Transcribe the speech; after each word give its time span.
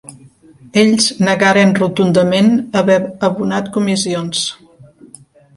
Ells 0.83 1.09
negaren 1.27 1.75
rotundament 1.81 2.49
haver 2.81 2.97
abonat 3.29 3.73
comissions. 3.77 4.45